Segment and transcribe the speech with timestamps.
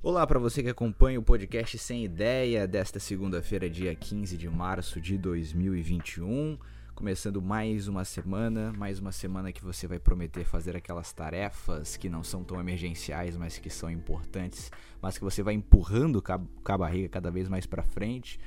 [0.00, 5.00] Olá para você que acompanha o podcast Sem Ideia desta segunda-feira, dia 15 de março
[5.00, 6.56] de 2021.
[6.94, 12.08] Começando mais uma semana, mais uma semana que você vai prometer fazer aquelas tarefas que
[12.08, 14.70] não são tão emergenciais, mas que são importantes,
[15.00, 18.38] mas que você vai empurrando com a barriga cada vez mais para frente.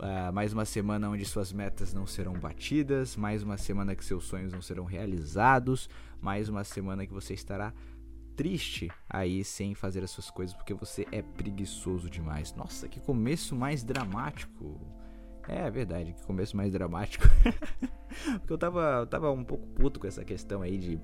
[0.00, 4.24] Uh, mais uma semana onde suas metas não serão batidas, mais uma semana que seus
[4.24, 5.90] sonhos não serão realizados,
[6.22, 7.70] mais uma semana que você estará
[8.34, 12.54] triste aí sem fazer as suas coisas porque você é preguiçoso demais.
[12.54, 14.80] Nossa, que começo mais dramático.
[15.46, 17.26] É, verdade, que começo mais dramático.
[18.40, 20.98] porque eu tava, eu tava um pouco puto com essa questão aí de,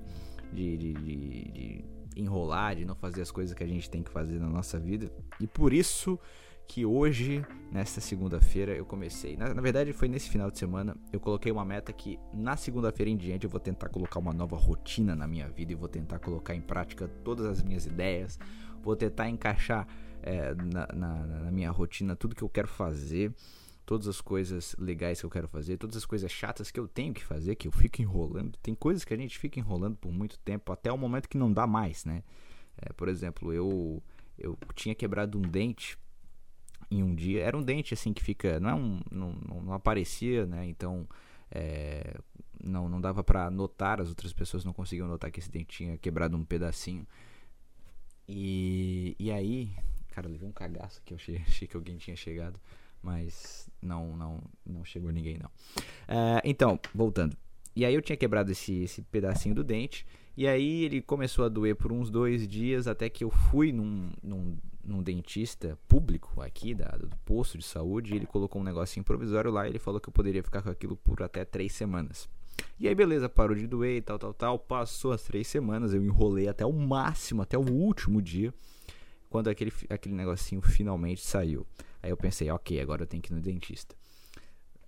[0.51, 4.09] de, de, de, de enrolar, de não fazer as coisas que a gente tem que
[4.09, 5.11] fazer na nossa vida.
[5.39, 6.19] E por isso
[6.67, 9.37] que hoje, nesta segunda-feira, eu comecei.
[9.37, 10.95] Na, na, verdade, foi nesse final de semana.
[11.11, 14.57] Eu coloquei uma meta que na segunda-feira em diante eu vou tentar colocar uma nova
[14.57, 18.37] rotina na minha vida e vou tentar colocar em prática todas as minhas ideias.
[18.83, 19.87] Vou tentar encaixar
[20.21, 23.33] é, na, na, na minha rotina tudo que eu quero fazer
[23.85, 27.13] todas as coisas legais que eu quero fazer, todas as coisas chatas que eu tenho
[27.13, 28.57] que fazer, que eu fico enrolando.
[28.61, 31.53] Tem coisas que a gente fica enrolando por muito tempo, até o momento que não
[31.53, 32.21] dá mais, né?
[32.77, 34.03] É, por exemplo, eu,
[34.37, 35.97] eu tinha quebrado um dente
[36.89, 37.43] em um dia.
[37.43, 38.59] Era um dente assim que fica.
[38.59, 40.65] Não, é um, não, não aparecia, né?
[40.65, 41.07] Então
[41.51, 42.15] é,
[42.63, 45.97] não, não dava para notar, as outras pessoas não conseguiam notar que esse dente tinha
[45.97, 47.05] quebrado um pedacinho.
[48.27, 49.71] E, e aí,
[50.09, 52.59] cara, levei um cagaço que eu achei, achei que alguém tinha chegado,
[53.01, 55.49] mas não não não chegou ninguém não.
[56.07, 57.37] É, então, voltando.
[57.75, 60.05] E aí eu tinha quebrado esse, esse pedacinho do dente.
[60.35, 64.11] E aí ele começou a doer por uns dois dias até que eu fui num,
[64.21, 68.15] num num dentista público aqui da, do posto de saúde.
[68.15, 69.67] ele colocou um negocinho provisório lá.
[69.67, 72.29] E ele falou que eu poderia ficar com aquilo por até três semanas.
[72.79, 74.59] E aí, beleza, parou de doer e tal, tal, tal.
[74.59, 75.93] Passou as três semanas.
[75.93, 78.53] Eu enrolei até o máximo, até o último dia.
[79.29, 81.67] Quando aquele, aquele negocinho finalmente saiu.
[82.01, 83.95] Aí eu pensei, ok, agora eu tenho que ir no dentista.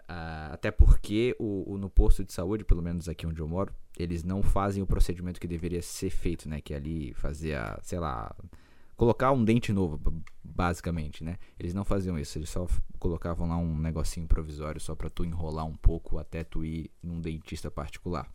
[0.09, 3.71] Uh, até porque o, o, no posto de saúde, pelo menos aqui onde eu moro,
[3.97, 6.61] eles não fazem o procedimento que deveria ser feito, né?
[6.61, 8.35] Que é ali fazer a, sei lá,
[8.99, 9.97] colocar um dente novo,
[10.43, 11.37] basicamente, né?
[11.57, 12.67] Eles não faziam isso, eles só
[12.99, 17.21] colocavam lá um negocinho provisório só para tu enrolar um pouco até tu ir num
[17.21, 18.29] dentista particular.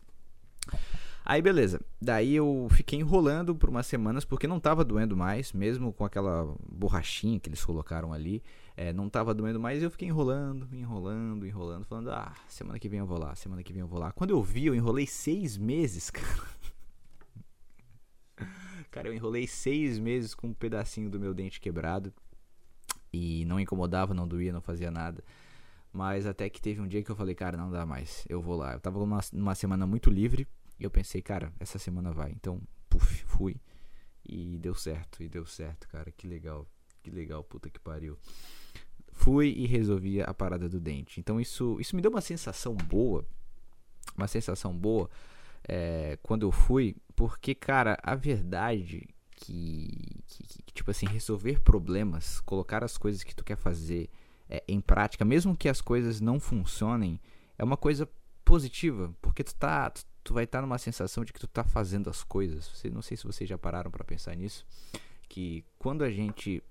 [1.23, 5.93] Aí beleza, daí eu fiquei enrolando por umas semanas porque não tava doendo mais, mesmo
[5.93, 8.43] com aquela borrachinha que eles colocaram ali,
[8.75, 12.89] é, não tava doendo mais e eu fiquei enrolando, enrolando, enrolando, falando, ah, semana que
[12.89, 14.11] vem eu vou lá, semana que vem eu vou lá.
[14.11, 16.54] Quando eu vi, eu enrolei seis meses, cara.
[18.95, 22.13] Cara, eu enrolei seis meses com um pedacinho do meu dente quebrado.
[23.11, 25.21] E não incomodava, não doía, não fazia nada.
[25.91, 28.55] Mas até que teve um dia que eu falei, cara, não dá mais, eu vou
[28.55, 28.71] lá.
[28.71, 30.47] Eu tava numa, numa semana muito livre.
[30.79, 32.31] E eu pensei, cara, essa semana vai.
[32.31, 33.57] Então, puf, fui.
[34.23, 36.09] E deu certo, e deu certo, cara.
[36.09, 36.65] Que legal,
[37.03, 38.17] que legal, puta que pariu.
[39.11, 41.19] Fui e resolvi a parada do dente.
[41.19, 43.25] Então isso, isso me deu uma sensação boa.
[44.15, 45.09] Uma sensação boa
[45.67, 52.39] é, quando eu fui, porque, cara, a verdade que, que, que, tipo assim, resolver problemas,
[52.41, 54.09] colocar as coisas que tu quer fazer
[54.49, 57.19] é, em prática, mesmo que as coisas não funcionem,
[57.57, 58.09] é uma coisa
[58.43, 61.63] positiva, porque tu tá, tu, tu vai estar tá numa sensação de que tu tá
[61.63, 62.67] fazendo as coisas.
[62.67, 64.65] Você, não sei se vocês já pararam para pensar nisso,
[65.27, 66.61] que quando a gente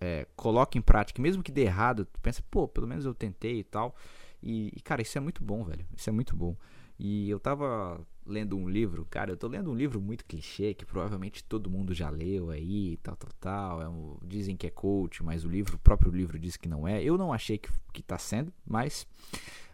[0.00, 3.60] é, coloca em prática, mesmo que dê errado, tu pensa, pô, pelo menos eu tentei
[3.60, 3.94] e tal.
[4.42, 5.86] E, e, cara, isso é muito bom, velho.
[5.96, 6.56] Isso é muito bom.
[6.98, 10.84] E eu tava lendo um livro, cara, eu tô lendo um livro muito clichê que
[10.84, 13.82] provavelmente todo mundo já leu aí, tal, tal, tal.
[13.82, 16.88] É um, dizem que é coach, mas o livro, o próprio livro diz que não
[16.88, 17.02] é.
[17.02, 19.06] Eu não achei que, que tá sendo, mas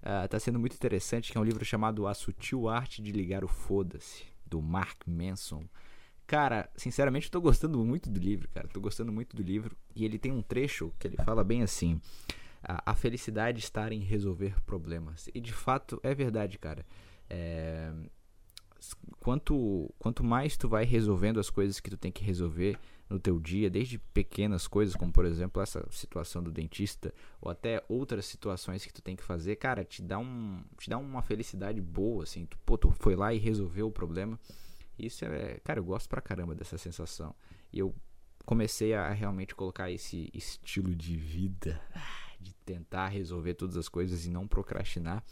[0.02, 3.44] uh, tá sendo muito interessante, que é um livro chamado A Sutil Arte de Ligar
[3.44, 5.64] o Foda-se, do Mark Manson.
[6.26, 8.68] Cara, sinceramente eu tô gostando muito do livro, cara.
[8.68, 9.76] Tô gostando muito do livro.
[9.94, 12.00] E ele tem um trecho que ele fala bem assim:
[12.62, 15.28] a, felicidade está em resolver problemas.
[15.34, 16.86] E de fato é verdade, cara.
[17.34, 17.90] É,
[19.18, 23.38] quanto, quanto mais tu vai resolvendo as coisas que tu tem que resolver no teu
[23.40, 28.84] dia, desde pequenas coisas, como por exemplo essa situação do dentista, ou até outras situações
[28.84, 32.44] que tu tem que fazer, cara, te dá, um, te dá uma felicidade boa, assim,
[32.44, 34.38] tu, pô, tu foi lá e resolveu o problema.
[34.98, 37.34] Isso é, cara, eu gosto pra caramba dessa sensação.
[37.72, 37.94] E eu
[38.44, 41.80] comecei a realmente colocar esse estilo de vida,
[42.40, 45.22] de tentar resolver todas as coisas e não procrastinar.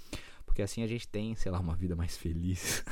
[0.50, 2.85] Porque assim a gente tem, sei lá, uma vida mais feliz.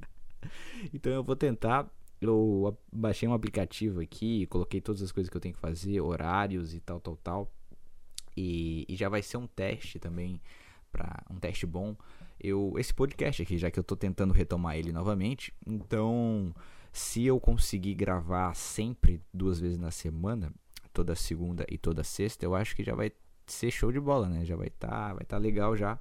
[0.94, 1.86] então eu vou tentar.
[2.18, 6.72] Eu baixei um aplicativo aqui, coloquei todas as coisas que eu tenho que fazer, horários
[6.72, 7.52] e tal, tal, tal.
[8.34, 10.40] E, e já vai ser um teste também
[10.90, 11.94] para um teste bom,
[12.40, 15.52] eu esse podcast aqui, já que eu tô tentando retomar ele novamente.
[15.66, 16.54] Então,
[16.90, 20.50] se eu conseguir gravar sempre duas vezes na semana,
[20.94, 23.12] toda segunda e toda sexta, eu acho que já vai
[23.46, 24.46] ser show de bola, né?
[24.46, 25.98] Já vai estar, tá, vai estar tá legal já.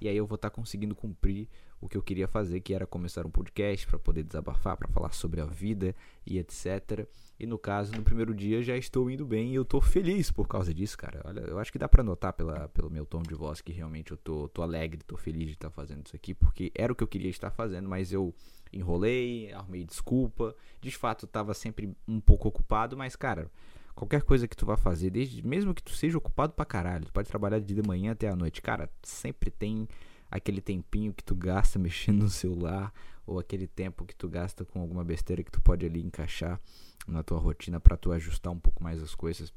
[0.00, 1.48] E aí eu vou estar tá conseguindo cumprir
[1.80, 5.12] o que eu queria fazer, que era começar um podcast para poder desabafar, para falar
[5.12, 5.94] sobre a vida
[6.26, 7.06] e etc.
[7.38, 10.46] E no caso, no primeiro dia já estou indo bem e eu tô feliz por
[10.46, 11.22] causa disso, cara.
[11.24, 14.10] Olha, eu acho que dá para notar pela, pelo meu tom de voz que realmente
[14.10, 17.02] eu tô, tô alegre, tô feliz de estar fazendo isso aqui, porque era o que
[17.02, 18.34] eu queria estar fazendo, mas eu
[18.70, 20.54] enrolei, arrumei desculpa.
[20.80, 23.50] De fato, estava sempre um pouco ocupado, mas cara,
[23.94, 27.12] qualquer coisa que tu vá fazer, desde mesmo que tu seja ocupado pra caralho, tu
[27.12, 29.88] pode trabalhar de manhã até a noite, cara, sempre tem
[30.30, 32.92] aquele tempinho que tu gasta mexendo no celular
[33.26, 36.60] ou aquele tempo que tu gasta com alguma besteira que tu pode ali encaixar
[37.06, 39.52] na tua rotina para tu ajustar um pouco mais as coisas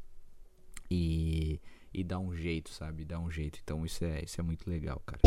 [0.89, 1.59] e,
[1.94, 3.03] e dar um jeito, sabe?
[3.03, 3.59] Dar um jeito.
[3.63, 5.19] Então isso é, isso é muito legal, cara.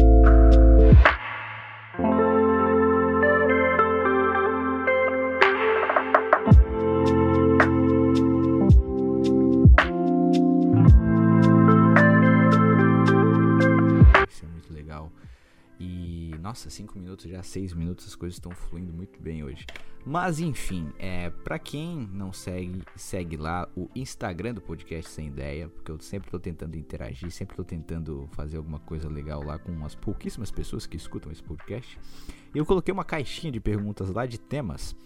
[16.56, 19.66] Nossa, 5 minutos, já 6 minutos, as coisas estão fluindo muito bem hoje.
[20.06, 25.68] Mas enfim, é, para quem não segue, segue lá o Instagram do Podcast Sem Ideia,
[25.68, 29.84] porque eu sempre tô tentando interagir, sempre tô tentando fazer alguma coisa legal lá com
[29.84, 32.00] as pouquíssimas pessoas que escutam esse podcast.
[32.54, 34.96] Eu coloquei uma caixinha de perguntas lá de temas.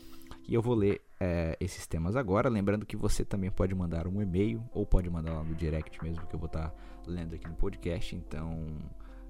[0.47, 2.49] E eu vou ler é, esses temas agora.
[2.49, 6.25] Lembrando que você também pode mandar um e-mail ou pode mandar lá no direct mesmo,
[6.29, 6.75] que eu vou estar tá
[7.09, 8.15] lendo aqui no podcast.
[8.15, 8.69] Então,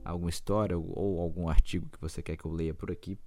[0.04, 3.18] alguma história ou algum artigo que você quer que eu leia por aqui.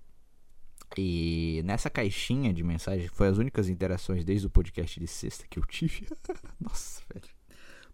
[0.97, 5.57] E nessa caixinha de mensagem foi as únicas interações desde o podcast de sexta que
[5.57, 6.07] eu tive.
[6.59, 7.27] Nossa, velho.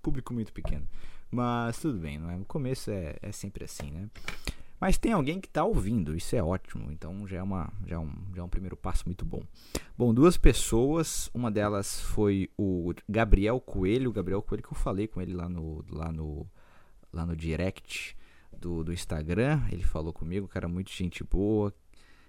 [0.02, 0.88] Público muito pequeno.
[1.31, 2.38] Mas tudo bem, não é?
[2.38, 4.10] No começo é, é sempre assim, né?
[4.80, 6.92] Mas tem alguém que está ouvindo, isso é ótimo.
[6.92, 9.44] Então já é, uma, já, é um, já é um primeiro passo muito bom.
[9.98, 14.10] Bom, duas pessoas, uma delas foi o Gabriel Coelho.
[14.10, 16.48] O Gabriel Coelho que eu falei com ele lá no, lá no,
[17.12, 18.18] lá no direct
[18.59, 19.61] do, do Instagram.
[19.71, 21.73] Ele falou comigo, cara, muito gente boa,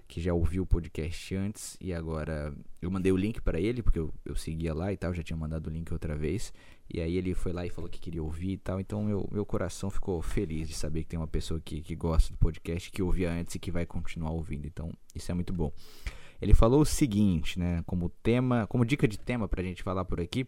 [0.07, 3.99] que já ouviu o podcast antes e agora eu mandei o link para ele, porque
[3.99, 6.53] eu, eu seguia lá e tal, já tinha mandado o link outra vez.
[6.93, 8.81] E aí ele foi lá e falou que queria ouvir e tal.
[8.81, 12.33] Então meu, meu coração ficou feliz de saber que tem uma pessoa que, que gosta
[12.33, 14.67] do podcast, que ouvia antes e que vai continuar ouvindo.
[14.67, 15.73] Então isso é muito bom.
[16.41, 17.83] Ele falou o seguinte, né?
[17.87, 20.47] Como tema, como dica de tema pra gente falar por aqui: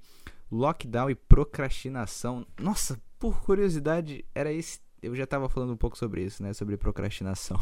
[0.50, 2.46] lockdown e procrastinação.
[2.60, 6.52] Nossa, por curiosidade, era esse eu já estava falando um pouco sobre isso, né?
[6.52, 7.58] Sobre procrastinação.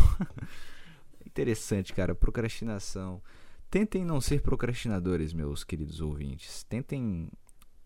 [1.25, 2.15] Interessante, cara.
[2.15, 3.23] Procrastinação.
[3.71, 6.65] Tentem não ser procrastinadores, meus queridos ouvintes.
[6.65, 7.31] Tentem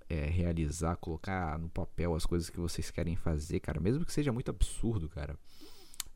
[0.09, 3.79] é, realizar, colocar no papel as coisas que vocês querem fazer, cara.
[3.79, 5.39] Mesmo que seja muito absurdo, cara.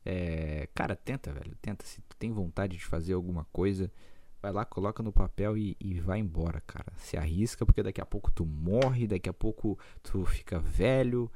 [0.05, 1.55] É, cara, tenta, velho.
[1.63, 1.87] Tenta.
[1.87, 3.93] Se tu tem vontade de fazer alguma coisa,
[4.43, 6.93] vai lá, coloca no papel e, e vai embora, cara.
[6.97, 11.31] Se arrisca, porque daqui a pouco tu morre, daqui a pouco tu fica velho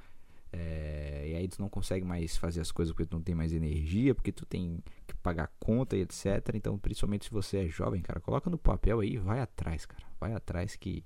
[0.53, 3.53] é, e aí tu não consegue mais fazer as coisas porque tu não tem mais
[3.55, 6.27] energia, porque tu tem que pagar conta e etc.
[6.55, 10.05] Então, principalmente se você é jovem, cara, coloca no papel aí vai atrás, cara.
[10.21, 11.05] Vai atrás que,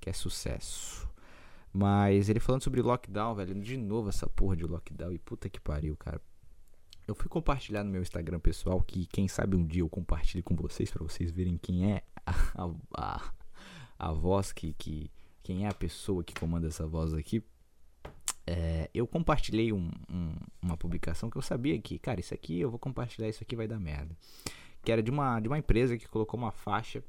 [0.00, 1.08] que é sucesso.
[1.72, 5.60] Mas ele falando sobre lockdown, velho, de novo essa porra de lockdown e puta que
[5.60, 6.20] pariu, cara.
[7.06, 10.54] Eu fui compartilhar no meu Instagram pessoal que quem sabe um dia eu compartilhe com
[10.54, 13.32] vocês para vocês verem quem é a, a,
[13.98, 15.10] a voz que, que
[15.42, 17.42] quem é a pessoa que comanda essa voz aqui
[18.46, 22.70] é, eu compartilhei um, um, uma publicação que eu sabia que, cara, isso aqui eu
[22.70, 24.16] vou compartilhar, isso aqui vai dar merda.
[24.82, 27.02] Que era de uma, de uma empresa que colocou uma faixa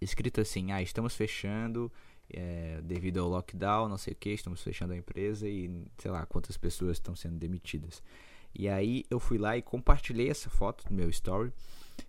[0.00, 1.90] escrita assim: ah, estamos fechando
[2.30, 6.24] é, devido ao lockdown, não sei o que, estamos fechando a empresa e sei lá
[6.26, 8.02] quantas pessoas estão sendo demitidas.
[8.56, 11.52] E aí eu fui lá e compartilhei essa foto no meu story.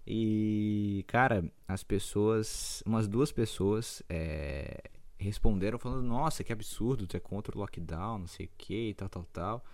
[0.06, 4.84] E, cara, as pessoas, umas duas pessoas é,
[5.18, 9.10] responderam falando, nossa, que absurdo, tu é contra o lockdown, não sei o que, tal,
[9.10, 9.66] tal, tal.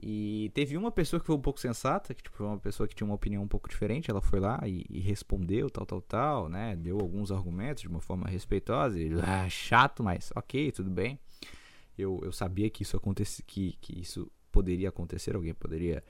[0.00, 2.94] E teve uma pessoa que foi um pouco sensata, que tipo, foi uma pessoa que
[2.94, 6.48] tinha uma opinião um pouco diferente, ela foi lá e, e respondeu, tal, tal, tal,
[6.48, 6.76] né?
[6.76, 11.18] Deu alguns argumentos de uma forma respeitosa, e, ah, chato, mas ok, tudo bem.
[11.96, 16.04] Eu, eu sabia que isso acontece, que, que isso poderia acontecer, alguém poderia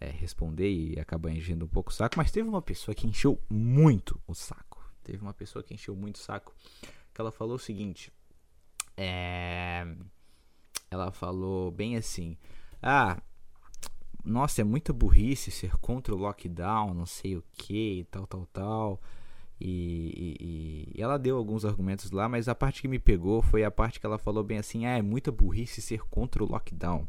[0.00, 3.38] é, responder e acabar enchendo um pouco o saco, mas teve uma pessoa que encheu
[3.50, 4.82] muito o saco.
[5.02, 6.54] Teve uma pessoa que encheu muito o saco,
[7.12, 8.10] que ela falou o seguinte:
[8.96, 9.86] é...
[10.90, 12.36] Ela falou bem assim:
[12.80, 13.20] Ah,
[14.24, 19.00] nossa, é muita burrice ser contra o lockdown, não sei o que, tal, tal, tal.
[19.60, 23.64] E, e, e, ela deu alguns argumentos lá, mas a parte que me pegou foi
[23.64, 27.06] a parte que ela falou bem assim: Ah, é muita burrice ser contra o lockdown.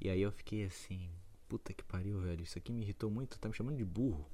[0.00, 1.08] E aí eu fiquei assim:
[1.48, 2.42] Puta que pariu, velho.
[2.42, 3.38] Isso aqui me irritou muito.
[3.38, 4.26] Tá me chamando de burro.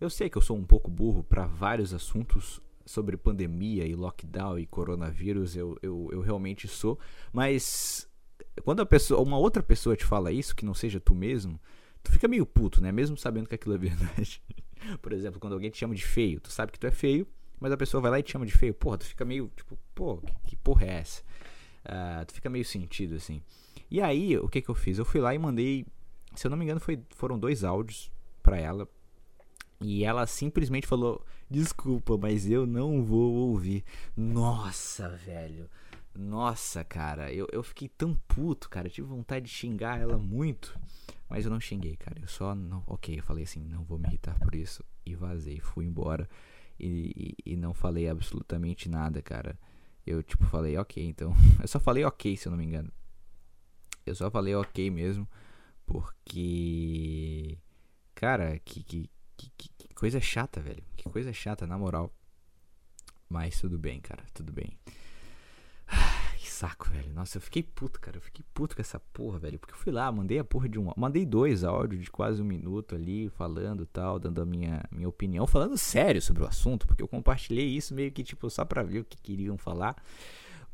[0.00, 4.58] Eu sei que eu sou um pouco burro para vários assuntos sobre pandemia e lockdown
[4.58, 5.56] e coronavírus.
[5.56, 6.98] Eu, eu, eu realmente sou.
[7.32, 8.08] Mas
[8.64, 11.60] quando a pessoa, uma outra pessoa te fala isso, que não seja tu mesmo,
[12.02, 12.90] tu fica meio puto, né?
[12.90, 14.42] Mesmo sabendo que aquilo é verdade.
[15.00, 17.26] Por exemplo, quando alguém te chama de feio, tu sabe que tu é feio,
[17.60, 18.74] mas a pessoa vai lá e te chama de feio.
[18.74, 21.22] Porra, tu fica meio tipo, pô, que, que porra é essa?
[21.84, 23.40] Uh, tu fica meio sentido assim.
[23.88, 24.98] E aí, o que que eu fiz?
[24.98, 25.86] Eu fui lá e mandei,
[26.34, 28.10] se eu não me engano, foi, foram dois áudios
[28.42, 28.88] para ela.
[29.80, 33.84] E ela simplesmente falou: Desculpa, mas eu não vou ouvir.
[34.16, 35.68] Nossa, velho.
[36.14, 37.32] Nossa, cara.
[37.32, 38.88] Eu, eu fiquei tão puto, cara.
[38.88, 40.78] Eu tive vontade de xingar ela muito.
[41.28, 42.20] Mas eu não xinguei, cara.
[42.20, 42.54] Eu só.
[42.54, 44.84] Não, ok, eu falei assim: Não vou me irritar por isso.
[45.06, 45.60] E vazei.
[45.60, 46.28] Fui embora.
[46.78, 49.58] E, e, e não falei absolutamente nada, cara.
[50.06, 51.32] Eu, tipo, falei: Ok, então.
[51.60, 52.90] Eu só falei ok, se eu não me engano.
[54.04, 55.28] Eu só falei ok mesmo,
[55.86, 57.58] porque.
[58.14, 59.10] Cara, que, que,
[59.56, 60.82] que, que coisa chata, velho.
[60.96, 62.12] Que coisa chata, na moral.
[63.28, 64.76] Mas tudo bem, cara, tudo bem.
[66.36, 67.12] que saco, velho.
[67.14, 68.16] Nossa, eu fiquei puto, cara.
[68.16, 69.58] Eu fiquei puto com essa porra, velho.
[69.58, 70.90] Porque eu fui lá, mandei a porra de um.
[70.96, 75.46] Mandei dois áudios de quase um minuto ali, falando tal, dando a minha, minha opinião,
[75.46, 79.00] falando sério sobre o assunto, porque eu compartilhei isso meio que, tipo, só pra ver
[79.00, 79.96] o que queriam falar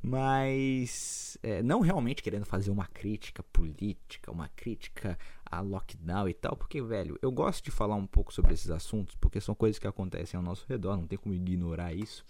[0.08, 6.56] mas é, não realmente querendo fazer uma crítica política, uma crítica a lockdown e tal,
[6.56, 9.86] porque, velho, eu gosto de falar um pouco sobre esses assuntos, porque são coisas que
[9.86, 12.25] acontecem ao nosso redor, não tem como ignorar isso.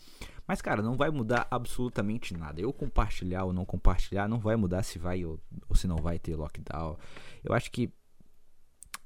[0.47, 2.63] Mas, cara, não vai mudar absolutamente nada.
[2.63, 6.19] Eu compartilhar ou não compartilhar não vai mudar se vai ou, ou se não vai
[6.19, 6.97] ter lockdown.
[7.45, 7.93] Eu acho que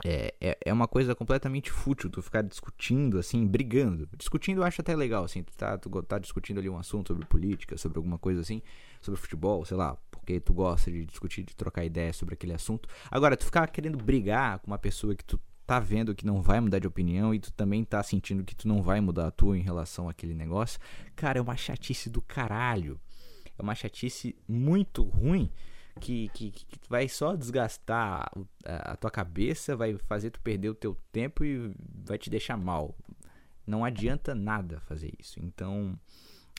[0.04, 4.08] é, é, é, uma coisa completamente fútil tu ficar discutindo, assim, brigando.
[4.16, 7.26] Discutindo eu acho até legal, assim, tu tá, tu tá discutindo ali um assunto sobre
[7.26, 8.62] política, sobre alguma coisa assim,
[9.00, 12.88] sobre futebol, sei lá, porque tu gosta de discutir, de trocar ideias sobre aquele assunto.
[13.10, 16.60] Agora, tu ficar querendo brigar com uma pessoa que tu tá vendo que não vai
[16.60, 19.56] mudar de opinião e tu também tá sentindo que tu não vai mudar a tua
[19.56, 20.80] em relação àquele negócio,
[21.14, 23.00] cara, é uma chatice do caralho.
[23.56, 25.50] É uma chatice muito ruim
[26.00, 28.30] que, que, que vai só desgastar
[28.64, 31.72] a, tua cabeça, vai fazer tu perder o teu tempo e
[32.04, 32.96] vai te deixar mal.
[33.66, 35.38] Não adianta nada fazer isso.
[35.40, 35.98] Então,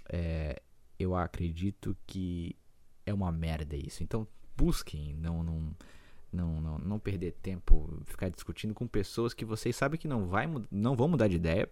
[0.07, 0.61] é,
[0.97, 2.55] eu acredito que
[3.05, 4.03] é uma merda isso.
[4.03, 5.75] Então, busquem, não, não,
[6.31, 10.47] não, não, não perder tempo, ficar discutindo com pessoas que vocês sabem que não, vai,
[10.69, 11.69] não vão mudar de ideia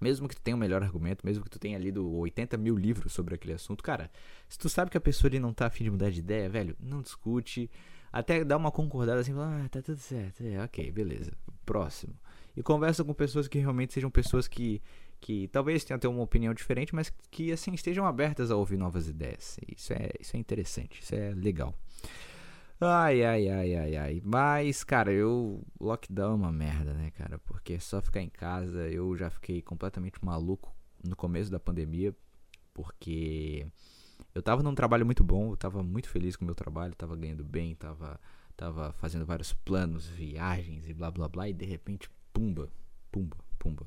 [0.00, 2.76] mesmo que tu tenha o um melhor argumento, mesmo que tu tenha lido 80 mil
[2.76, 4.10] livros sobre aquele assunto, cara,
[4.48, 6.76] se tu sabe que a pessoa ali não tá afim de mudar de ideia, velho,
[6.80, 7.70] não discute.
[8.12, 11.32] Até dá uma concordada assim, ah, tá tudo certo, é, ok, beleza,
[11.64, 12.14] próximo.
[12.56, 14.82] E conversa com pessoas que realmente sejam pessoas que,
[15.20, 19.08] que talvez tenham até uma opinião diferente, mas que assim estejam abertas a ouvir novas
[19.08, 19.58] ideias.
[19.76, 21.74] Isso é, isso é interessante, isso é legal.
[22.82, 24.22] Ai, ai, ai, ai, ai.
[24.24, 25.62] Mas, cara, eu.
[25.78, 27.38] Lockdown é uma merda, né, cara?
[27.38, 30.74] Porque só ficar em casa, eu já fiquei completamente maluco
[31.06, 32.16] no começo da pandemia.
[32.72, 33.66] Porque
[34.34, 37.14] eu tava num trabalho muito bom, eu tava muito feliz com o meu trabalho, tava
[37.16, 38.18] ganhando bem, tava,
[38.56, 41.48] tava fazendo vários planos, viagens e blá blá blá.
[41.50, 42.70] E de repente, pumba,
[43.12, 43.86] pumba, pumba.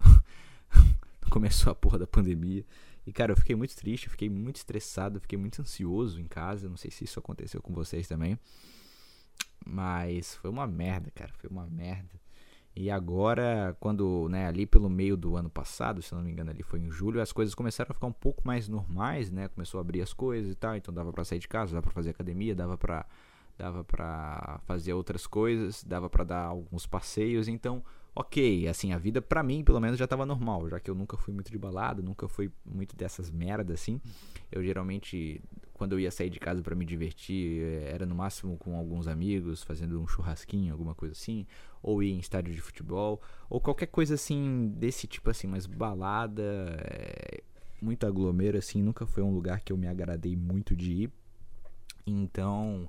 [1.30, 2.64] Começou a porra da pandemia.
[3.06, 6.68] E, cara, eu fiquei muito triste, fiquei muito estressado, fiquei muito ansioso em casa.
[6.68, 8.38] Não sei se isso aconteceu com vocês também.
[9.66, 11.32] Mas foi uma merda, cara.
[11.34, 12.20] Foi uma merda.
[12.76, 16.62] E agora, quando, né, ali pelo meio do ano passado, se não me engano, ali
[16.62, 19.46] foi em julho, as coisas começaram a ficar um pouco mais normais, né?
[19.48, 21.92] Começou a abrir as coisas e tal, então dava para sair de casa, dava para
[21.92, 23.06] fazer academia, dava para
[23.56, 29.20] dava para fazer outras coisas, dava para dar alguns passeios, então ok, assim, a vida
[29.20, 32.00] para mim, pelo menos, já tava normal, já que eu nunca fui muito de balada,
[32.00, 34.00] nunca fui muito dessas merdas, assim.
[34.52, 35.42] Eu geralmente,
[35.72, 39.08] quando eu ia sair de casa para me divertir, eh, era no máximo com alguns
[39.08, 41.44] amigos, fazendo um churrasquinho, alguma coisa assim,
[41.82, 46.42] ou ir em estádio de futebol, ou qualquer coisa assim, desse tipo assim, mas balada,
[46.88, 47.42] é,
[47.82, 51.12] muito aglomero, assim, nunca foi um lugar que eu me agradei muito de ir.
[52.06, 52.88] Então,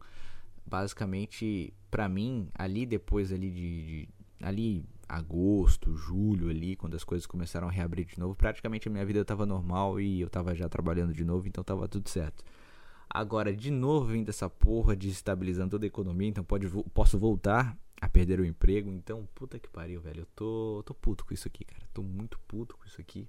[0.65, 4.10] basicamente, para mim, ali depois ali de, de
[4.41, 9.06] ali agosto, julho ali, quando as coisas começaram a reabrir de novo, praticamente a minha
[9.06, 12.44] vida estava normal e eu estava já trabalhando de novo, então estava tudo certo.
[13.10, 18.10] Agora, de novo vindo essa porra desestabilizando toda a economia, então pode, posso voltar a
[18.10, 18.92] perder o emprego.
[18.92, 20.22] Então, puta que pariu, velho.
[20.22, 21.84] Eu tô, tô puto com isso aqui, cara.
[21.94, 23.28] Tô muito puto com isso aqui.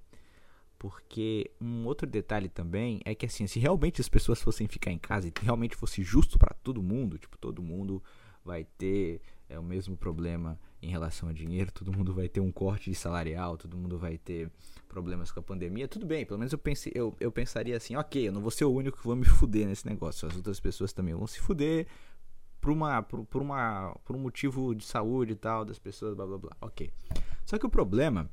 [0.77, 4.99] Porque um outro detalhe também é que assim, se realmente as pessoas fossem ficar em
[4.99, 8.03] casa e realmente fosse justo para todo mundo, tipo, todo mundo
[8.45, 12.51] vai ter é o mesmo problema em relação a dinheiro, todo mundo vai ter um
[12.51, 14.49] corte de salarial, todo mundo vai ter
[14.87, 18.27] problemas com a pandemia, tudo bem, pelo menos eu, pensei, eu, eu pensaria assim, ok,
[18.27, 20.93] eu não vou ser o único que vou me fuder nesse negócio, as outras pessoas
[20.93, 21.87] também vão se fuder
[22.59, 26.25] por, uma, por, por, uma, por um motivo de saúde e tal, das pessoas, blá
[26.25, 26.51] blá blá.
[26.61, 26.91] Ok.
[27.45, 28.29] Só que o problema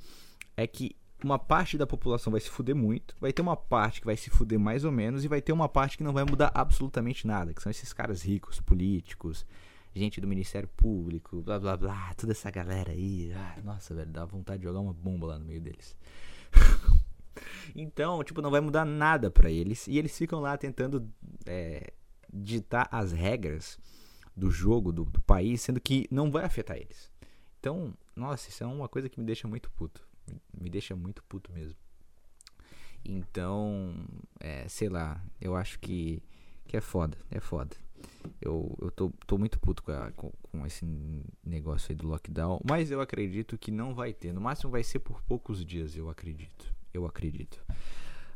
[0.56, 4.06] é que uma parte da população vai se fuder muito, vai ter uma parte que
[4.06, 6.50] vai se fuder mais ou menos, e vai ter uma parte que não vai mudar
[6.54, 9.46] absolutamente nada, que são esses caras ricos, políticos,
[9.94, 13.32] gente do Ministério Público, blá blá blá, toda essa galera aí.
[13.32, 15.96] Ah, nossa, velho, dá vontade de jogar uma bomba lá no meio deles.
[17.74, 21.08] então, tipo, não vai mudar nada para eles, e eles ficam lá tentando
[21.46, 21.92] é,
[22.32, 23.78] ditar as regras
[24.36, 27.10] do jogo, do, do país, sendo que não vai afetar eles.
[27.60, 30.06] Então, nossa, isso é uma coisa que me deixa muito puto
[30.58, 31.76] me deixa muito puto mesmo.
[33.04, 33.94] Então,
[34.40, 36.22] é, sei lá, eu acho que,
[36.66, 37.76] que é foda, é foda.
[38.40, 40.84] Eu, eu tô, tô muito puto com, a, com, com, esse
[41.44, 44.32] negócio aí do lockdown, mas eu acredito que não vai ter.
[44.32, 46.72] No máximo vai ser por poucos dias, eu acredito.
[46.92, 47.60] Eu acredito.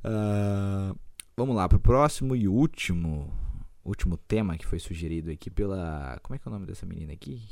[0.04, 0.98] Uh,
[1.36, 3.32] vamos lá pro próximo e último,
[3.84, 6.18] último tema que foi sugerido aqui pela.
[6.22, 7.42] Como é que é o nome dessa menina aqui?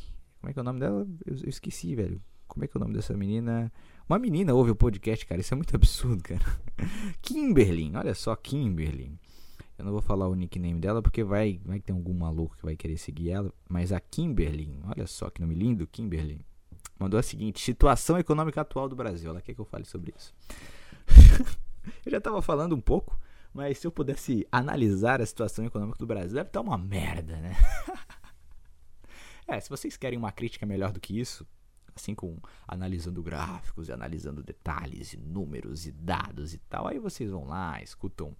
[0.40, 1.06] Como é que é o nome dela?
[1.24, 2.20] Eu, eu esqueci, velho.
[2.46, 3.72] Como é que é o nome dessa menina?
[4.08, 5.40] Uma menina ouve o podcast, cara.
[5.40, 6.44] Isso é muito absurdo, cara.
[7.20, 9.18] Kimberlin, olha só, Kimberlin.
[9.78, 12.76] Eu não vou falar o nickname dela porque vai, vai ter algum maluco que vai
[12.76, 13.52] querer seguir ela.
[13.68, 16.40] Mas a Kimberlin, olha só que nome lindo, Kimberlin.
[16.98, 19.30] Mandou a seguinte: situação econômica atual do Brasil.
[19.30, 20.34] Ela quer que eu fale sobre isso.
[22.04, 23.18] eu já tava falando um pouco,
[23.52, 27.54] mas se eu pudesse analisar a situação econômica do Brasil, deve estar uma merda, né?
[29.46, 31.46] é, se vocês querem uma crítica melhor do que isso,
[31.94, 36.86] assim com analisando gráficos e analisando detalhes e números e dados e tal.
[36.86, 38.34] Aí vocês vão lá, escutam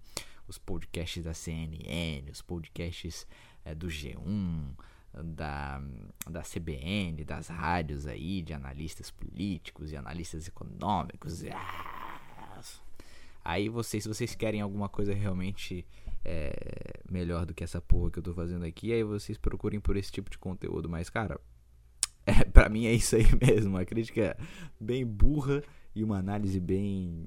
[0.49, 3.27] os podcasts da CNN, os podcasts
[3.65, 4.75] é, do G1,
[5.23, 5.83] da,
[6.29, 11.43] da CBN, das rádios aí, de analistas políticos e analistas econômicos.
[13.45, 15.87] Aí vocês, se vocês querem alguma coisa realmente
[16.25, 19.97] é, melhor do que essa porra que eu tô fazendo aqui, aí vocês procurem por
[19.97, 20.89] esse tipo de conteúdo.
[20.89, 21.41] Mas, cara,
[22.27, 24.37] é, para mim é isso aí mesmo, uma crítica
[24.81, 25.63] bem burra
[25.95, 27.27] e uma análise bem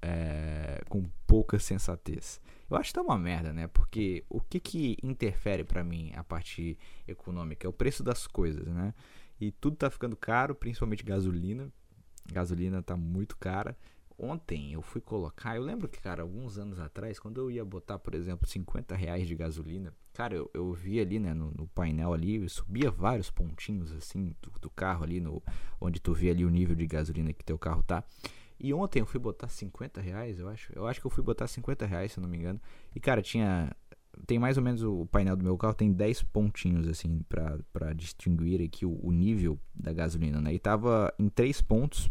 [0.00, 2.40] é, com pouca sensatez.
[2.70, 3.66] Eu acho que tá uma merda, né?
[3.66, 8.66] Porque o que que interfere para mim a parte econômica é o preço das coisas,
[8.68, 8.94] né?
[9.40, 11.72] E tudo tá ficando caro, principalmente gasolina.
[12.32, 13.76] Gasolina tá muito cara
[14.20, 15.56] ontem eu fui colocar.
[15.56, 19.26] Eu lembro que, cara, alguns anos atrás, quando eu ia botar, por exemplo, 50 reais
[19.26, 23.90] de gasolina, cara, eu, eu vi ali, né, no, no painel ali, subia vários pontinhos
[23.92, 25.42] assim do, do, carro ali, no,
[25.80, 28.04] onde tu vê ali o nível de gasolina que teu carro tá.
[28.60, 30.70] E ontem eu fui botar 50 reais, eu acho.
[30.76, 32.60] Eu acho que eu fui botar 50 reais, se eu não me engano.
[32.94, 33.74] E, cara, tinha.
[34.26, 38.60] Tem mais ou menos o painel do meu carro, tem 10 pontinhos, assim, para distinguir
[38.60, 40.52] aqui o, o nível da gasolina, né?
[40.52, 42.10] E tava em 3 pontos.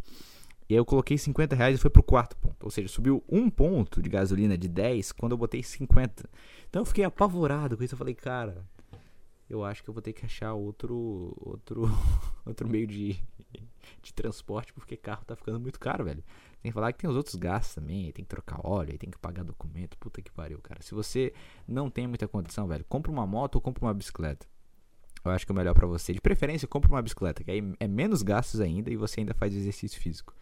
[0.68, 2.64] E aí eu coloquei 50 reais e foi pro quarto ponto.
[2.64, 6.28] Ou seja, subiu um ponto de gasolina de 10 quando eu botei 50.
[6.68, 7.94] Então eu fiquei apavorado com isso.
[7.94, 8.66] Eu falei, cara,
[9.50, 11.90] eu acho que eu vou ter que achar outro outro
[12.46, 13.20] outro meio de,
[14.02, 16.24] de transporte porque carro tá ficando muito caro, velho.
[16.62, 19.18] Tem que falar que tem os outros gastos também, tem que trocar óleo, tem que
[19.18, 20.82] pagar documento, puta que pariu, cara.
[20.82, 21.34] Se você
[21.68, 24.46] não tem muita condição, velho, compra uma moto ou compra uma bicicleta.
[25.24, 26.14] Eu acho que é melhor para você.
[26.14, 29.54] De preferência, compra uma bicicleta, que aí é menos gastos ainda e você ainda faz
[29.54, 30.34] exercício físico.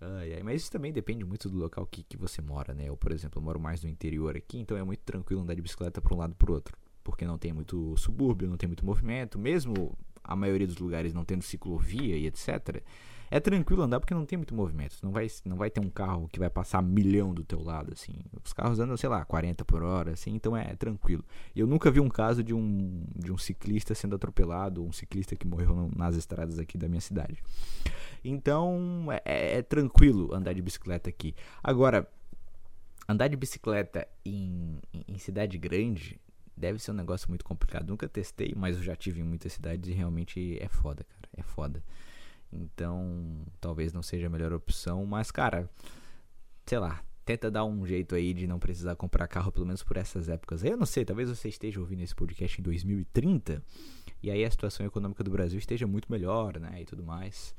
[0.00, 2.88] Ai, ai, mas isso também depende muito do local que, que você mora, né?
[2.88, 6.00] Eu, por exemplo, moro mais no interior aqui, então é muito tranquilo andar de bicicleta
[6.00, 6.76] para um lado para o outro.
[7.04, 11.24] Porque não tem muito subúrbio, não tem muito movimento, mesmo a maioria dos lugares não
[11.24, 12.82] tendo ciclovia e etc.
[13.30, 14.96] É tranquilo andar porque não tem muito movimento.
[15.02, 18.14] Não vai, não vai ter um carro que vai passar milhão do teu lado, assim.
[18.44, 21.24] Os carros andam, sei lá, 40 por hora, assim, então é, é tranquilo.
[21.54, 25.46] Eu nunca vi um caso de um, de um ciclista sendo atropelado, um ciclista que
[25.46, 27.40] morreu nas estradas aqui da minha cidade.
[28.24, 31.32] Então é, é, é tranquilo andar de bicicleta aqui.
[31.62, 32.08] Agora,
[33.08, 36.20] andar de bicicleta em, em, cidade grande
[36.60, 37.88] deve ser um negócio muito complicado.
[37.88, 41.28] Nunca testei, mas eu já tive em muitas cidades e realmente é foda, cara.
[41.36, 41.82] É foda.
[42.52, 45.70] Então, talvez não seja a melhor opção, mas, cara,
[46.66, 49.96] sei lá, tenta dar um jeito aí de não precisar comprar carro, pelo menos por
[49.96, 50.62] essas épocas.
[50.62, 53.62] Eu não sei, talvez você esteja ouvindo esse podcast em 2030
[54.22, 56.82] e aí a situação econômica do Brasil esteja muito melhor, né?
[56.82, 57.54] E tudo mais.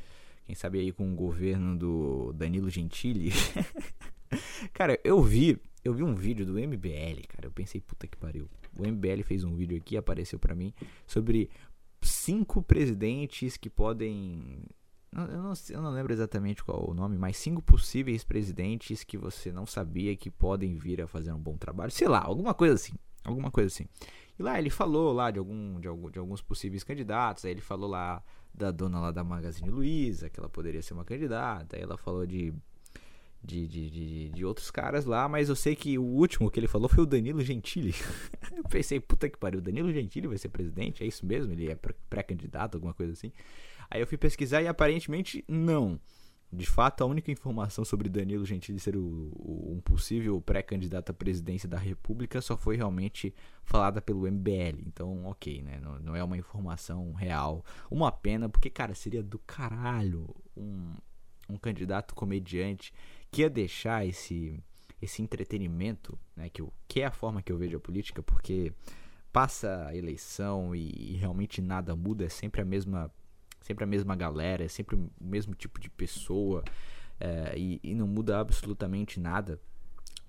[0.46, 3.32] Quem sabe aí com o governo do Danilo Gentili.
[4.74, 7.48] cara, eu vi, eu vi um vídeo do MBL, cara.
[7.48, 8.50] Eu pensei, puta que pariu.
[8.78, 10.74] O MBL fez um vídeo aqui, apareceu para mim,
[11.06, 11.50] sobre
[12.02, 14.64] cinco presidentes que podem.
[15.14, 19.52] Eu não, eu não lembro exatamente qual o nome, mas cinco possíveis presidentes que você
[19.52, 21.92] não sabia que podem vir a fazer um bom trabalho.
[21.92, 22.94] Sei lá, alguma coisa assim.
[23.24, 23.86] Alguma coisa assim.
[24.40, 27.46] E lá ele falou lá de, algum, de, algum, de alguns possíveis candidatos.
[27.46, 31.06] Aí ele falou lá da dona lá da Magazine Luiza, que ela poderia ser uma
[31.06, 31.76] candidata.
[31.76, 32.54] Aí ela falou de
[33.44, 36.68] de, de, de, de, outros caras lá, mas eu sei que o último que ele
[36.68, 37.94] falou foi o Danilo Gentili.
[38.56, 41.04] eu pensei, puta que pariu, o Danilo Gentili vai ser presidente?
[41.04, 41.52] É isso mesmo?
[41.52, 41.76] Ele é
[42.10, 43.32] pré-candidato, alguma coisa assim?
[43.90, 46.00] Aí eu fui pesquisar e aparentemente não.
[46.54, 51.14] De fato, a única informação sobre Danilo Gentili ser o, o, um possível pré-candidato à
[51.14, 54.84] presidência da República só foi realmente falada pelo MBL.
[54.86, 55.80] Então, ok, né?
[55.82, 57.64] Não, não é uma informação real.
[57.90, 60.94] Uma pena, porque, cara, seria do caralho um,
[61.50, 62.94] um candidato comediante
[63.32, 64.62] que ia deixar esse,
[65.02, 66.50] esse entretenimento, né?
[66.50, 68.74] Que, que é a forma que eu vejo a política, porque
[69.32, 73.12] passa a eleição e, e realmente nada muda, é sempre a mesma
[73.62, 76.64] sempre a mesma galera, é sempre o mesmo tipo de pessoa
[77.20, 79.62] é, e, e, não muda absolutamente nada.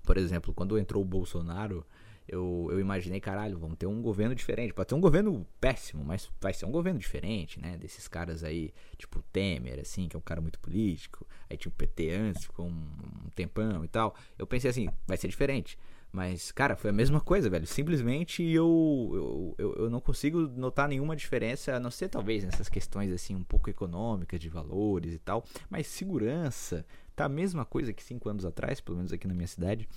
[0.03, 1.85] Por exemplo, quando entrou o Bolsonaro,
[2.27, 4.73] eu, eu imaginei, caralho, vamos ter um governo diferente.
[4.73, 7.77] Pode ter um governo péssimo, mas vai ser um governo diferente, né?
[7.77, 11.27] Desses caras aí, tipo Temer, assim, que é um cara muito político.
[11.49, 12.87] Aí tinha o PT antes, ficou um,
[13.25, 14.15] um tempão e tal.
[14.37, 15.77] Eu pensei assim, vai ser diferente.
[16.13, 17.65] Mas, cara, foi a mesma coisa, velho.
[17.65, 23.11] Simplesmente eu, eu, eu, não consigo notar nenhuma diferença, a não ser talvez nessas questões
[23.11, 25.43] assim um pouco econômicas, de valores e tal.
[25.71, 29.47] Mas segurança tá a mesma coisa que cinco anos atrás, pelo menos aqui na minha
[29.47, 29.89] cidade.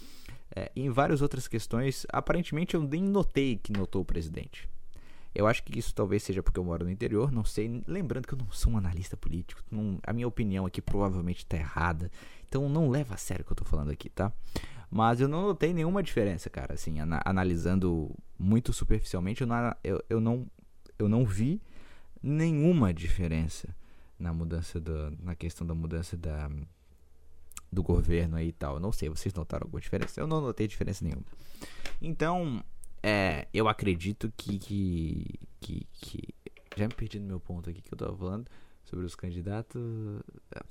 [0.54, 4.68] É, em várias outras questões, aparentemente eu nem notei que notou o presidente.
[5.34, 7.82] Eu acho que isso talvez seja porque eu moro no interior, não sei.
[7.86, 11.58] Lembrando que eu não sou um analista político, não, a minha opinião aqui provavelmente está
[11.58, 12.10] errada.
[12.48, 14.32] Então não leva a sério o que eu tô falando aqui, tá?
[14.90, 16.74] Mas eu não notei nenhuma diferença, cara.
[16.74, 20.46] Assim, ana analisando muito superficialmente, eu não, eu, eu, não,
[20.98, 21.60] eu não vi
[22.22, 23.68] nenhuma diferença
[24.18, 26.50] na mudança da, na questão da mudança da
[27.76, 28.80] do governo aí e tal.
[28.80, 30.18] Não sei, vocês notaram alguma diferença?
[30.18, 31.24] Eu não notei diferença nenhuma.
[32.00, 32.64] Então,
[33.02, 36.34] é, eu acredito que, que, que, que,
[36.74, 38.50] já me perdi no meu ponto aqui que eu tava falando
[38.82, 39.80] sobre os candidatos.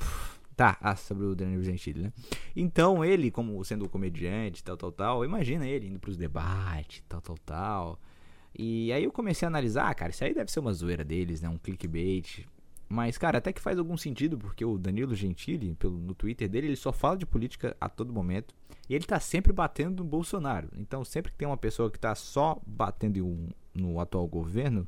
[0.01, 2.13] Uf, Tá, ah, sobre o Danilo Gentili, né?
[2.55, 7.37] Então ele, como sendo comediante, tal, tal, tal, imagina ele indo pros debates, tal, tal,
[7.39, 7.99] tal.
[8.57, 11.49] E aí eu comecei a analisar, cara, isso aí deve ser uma zoeira deles, né?
[11.49, 12.45] Um clickbait.
[12.87, 16.67] Mas, cara, até que faz algum sentido, porque o Danilo Gentili, pelo, no Twitter dele,
[16.67, 18.53] ele só fala de política a todo momento.
[18.87, 20.69] E ele tá sempre batendo no Bolsonaro.
[20.77, 24.87] Então, sempre que tem uma pessoa que tá só batendo no atual governo,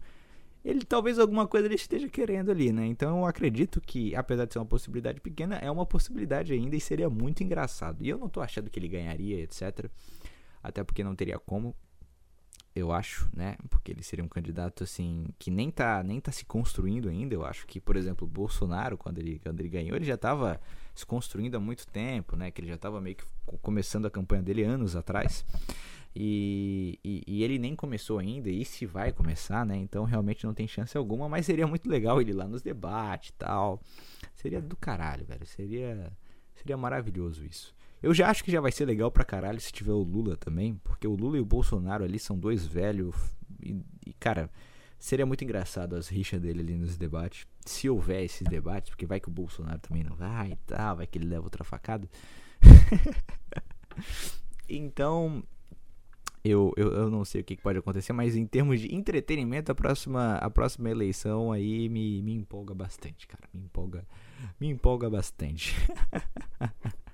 [0.63, 2.85] ele talvez alguma coisa ele esteja querendo ali, né?
[2.85, 6.81] Então eu acredito que, apesar de ser uma possibilidade pequena, é uma possibilidade ainda e
[6.81, 8.03] seria muito engraçado.
[8.03, 9.89] E eu não tô achando que ele ganharia, etc.
[10.61, 11.73] Até porque não teria como,
[12.77, 13.57] eu acho, né?
[13.69, 17.33] Porque ele seria um candidato assim que nem tá, nem tá se construindo ainda.
[17.33, 20.59] Eu acho que, por exemplo, Bolsonaro, quando ele, quando ele ganhou, ele já estava
[20.93, 22.51] se construindo há muito tempo, né?
[22.51, 23.25] Que ele já estava meio que
[23.61, 25.45] começando a campanha dele anos atrás.
[26.19, 29.77] E, e, e, ele nem começou ainda, e se vai começar, né?
[29.77, 33.33] Então realmente não tem chance alguma, mas seria muito legal ele lá nos debates e
[33.33, 33.79] tal.
[34.33, 35.45] Seria do caralho, velho.
[35.45, 36.11] Seria,
[36.55, 37.76] seria maravilhoso isso.
[38.01, 40.75] Eu já acho que já vai ser legal pra caralho se tiver o Lula também,
[40.83, 43.15] porque o Lula e o Bolsonaro ali são dois velhos.
[43.61, 44.49] E, e cara,
[44.99, 47.47] seria muito engraçado as rixas dele ali nos debates.
[47.65, 51.07] Se houver esses debates, porque vai que o Bolsonaro também não vai e tal, vai
[51.07, 52.07] que ele leva outra facada.
[54.69, 55.43] então,
[56.43, 59.75] eu, eu, eu não sei o que pode acontecer, mas em termos de entretenimento, a
[59.75, 63.43] próxima, a próxima eleição aí me, me empolga bastante, cara.
[63.53, 64.05] Me empolga,
[64.59, 65.75] me empolga bastante.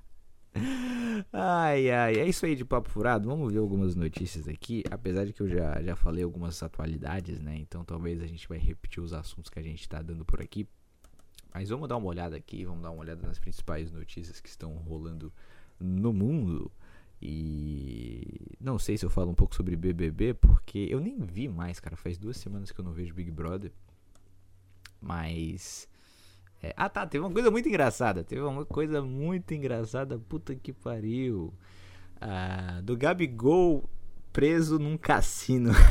[1.32, 3.30] ai, ai, é isso aí de papo furado.
[3.30, 4.84] Vamos ver algumas notícias aqui.
[4.90, 7.58] Apesar de que eu já, já falei algumas atualidades, né?
[7.58, 10.68] Então talvez a gente vai repetir os assuntos que a gente tá dando por aqui.
[11.54, 14.74] Mas vamos dar uma olhada aqui, vamos dar uma olhada nas principais notícias que estão
[14.78, 15.32] rolando
[15.80, 16.72] no mundo.
[17.22, 21.80] E não sei se eu falo um pouco sobre BBB, porque eu nem vi mais,
[21.80, 21.96] cara.
[21.96, 23.72] Faz duas semanas que eu não vejo Big Brother.
[25.00, 25.88] Mas.
[26.64, 26.74] É...
[26.78, 27.06] Ah, tá.
[27.06, 28.24] Teve uma coisa muito engraçada.
[28.24, 30.18] Teve uma coisa muito engraçada.
[30.18, 31.54] Puta que pariu.
[32.20, 33.88] Ah, do Gabigol
[34.32, 35.72] preso num cassino.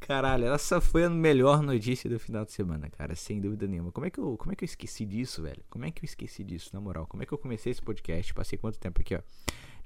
[0.00, 3.92] Caralho, essa foi a melhor notícia do final de semana, cara, sem dúvida nenhuma.
[3.92, 5.62] Como é que eu, como é que eu esqueci disso, velho?
[5.70, 7.06] Como é que eu esqueci disso, na moral?
[7.06, 8.34] Como é que eu comecei esse podcast?
[8.34, 9.20] Passei quanto tempo aqui, ó?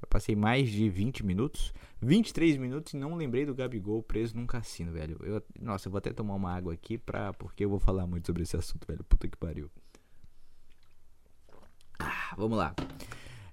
[0.01, 4.47] Já passei mais de 20 minutos, 23 minutos e não lembrei do Gabigol preso num
[4.47, 5.19] cassino, velho.
[5.23, 8.27] Eu, nossa, eu vou até tomar uma água aqui pra, porque eu vou falar muito
[8.27, 9.05] sobre esse assunto, velho.
[9.05, 9.71] Puta que pariu.
[11.99, 12.75] Ah, vamos lá.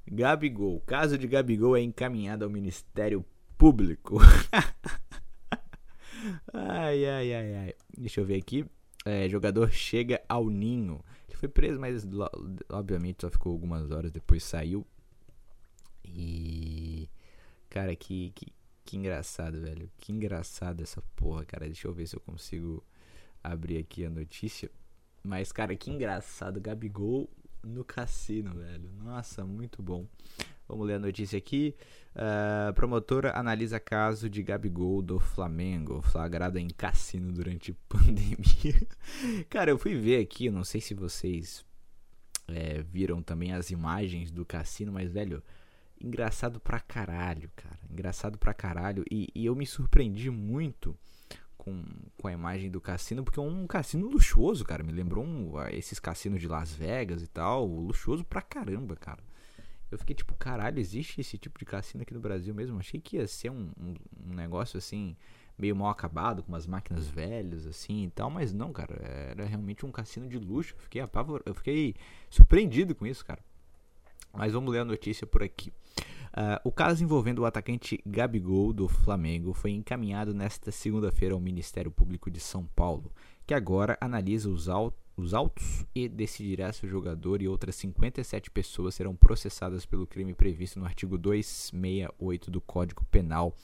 [0.09, 0.81] Gabigol.
[0.85, 3.25] Caso de Gabigol é encaminhado ao Ministério
[3.57, 4.19] Público.
[6.53, 7.73] ai, ai, ai, ai.
[7.97, 8.65] Deixa eu ver aqui.
[9.05, 11.03] É, jogador chega ao ninho.
[11.27, 12.07] Ele foi preso, mas
[12.69, 14.85] obviamente só ficou algumas horas depois saiu.
[16.07, 17.09] E.
[17.69, 18.53] Cara, que, que,
[18.85, 19.89] que engraçado, velho.
[19.97, 21.65] Que engraçado essa porra, cara.
[21.65, 22.83] Deixa eu ver se eu consigo
[23.43, 24.69] abrir aqui a notícia.
[25.23, 26.61] Mas, cara, que engraçado.
[26.61, 27.29] Gabigol
[27.63, 28.89] no cassino, velho.
[29.03, 30.07] Nossa, muito bom.
[30.67, 31.75] Vamos ler a notícia aqui.
[32.13, 38.87] Uh, promotora analisa caso de Gabigol do Flamengo, flagrado em cassino durante pandemia.
[39.49, 41.65] Cara, eu fui ver aqui, não sei se vocês
[42.47, 45.41] é, viram também as imagens do cassino, mas, velho,
[46.01, 47.79] engraçado pra caralho, cara.
[47.89, 49.03] Engraçado pra caralho.
[49.11, 50.95] E, e eu me surpreendi muito
[51.57, 51.83] com,
[52.17, 54.83] com a imagem do cassino, porque é um cassino luxuoso, cara.
[54.83, 57.65] Me lembrou um, esses cassinos de Las Vegas e tal.
[57.65, 59.23] Luxuoso pra caramba, cara.
[59.89, 62.77] Eu fiquei tipo, caralho, existe esse tipo de cassino aqui no Brasil mesmo?
[62.77, 63.93] Achei que ia ser um, um,
[64.29, 65.15] um negócio assim,
[65.57, 69.85] meio mal acabado, com umas máquinas velhas assim e tal, mas não, cara, era realmente
[69.85, 70.75] um cassino de luxo.
[70.75, 71.41] Eu fiquei apavor...
[71.45, 71.95] eu fiquei
[72.29, 73.41] surpreendido com isso, cara.
[74.37, 75.73] Mas vamos ler a notícia por aqui.
[76.37, 81.89] Uh, o caso envolvendo o atacante Gabigol do Flamengo foi encaminhado nesta segunda-feira ao Ministério
[81.89, 83.11] Público de São Paulo,
[83.47, 84.67] que agora analisa os,
[85.17, 90.35] os autos e decidirá se o jogador e outras 57 pessoas serão processadas pelo crime
[90.35, 93.55] previsto no artigo 268 do Código Penal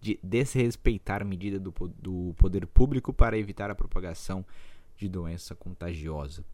[0.00, 4.46] de desrespeitar medida do, do poder público para evitar a propagação
[4.96, 6.44] de doença contagiosa.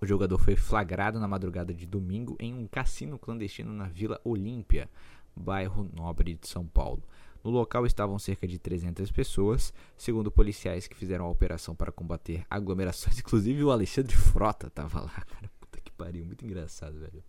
[0.00, 4.90] O jogador foi flagrado na madrugada de domingo em um cassino clandestino na Vila Olímpia,
[5.34, 7.02] bairro Nobre de São Paulo.
[7.42, 12.44] No local estavam cerca de 300 pessoas, segundo policiais que fizeram a operação para combater
[12.48, 13.18] aglomerações.
[13.20, 15.50] Inclusive o Alexandre Frota estava lá, cara.
[15.60, 17.22] Puta que pariu, muito engraçado, velho.